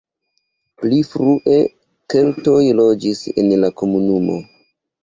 Pli 0.79 1.01
frue 1.09 1.59
keltoj 2.15 2.63
loĝis 2.81 3.25
en 3.45 3.55
la 3.63 3.73
komunumo. 3.85 4.43